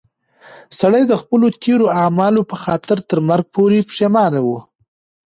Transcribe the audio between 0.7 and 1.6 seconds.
سړی د خپلو